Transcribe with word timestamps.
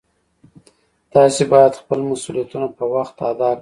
تاسې 1.13 1.43
باید 1.51 1.79
خپل 1.81 1.99
مسؤلیتونه 2.11 2.67
په 2.77 2.85
وخت 2.95 3.15
ادا 3.31 3.49
کړئ 3.55 3.59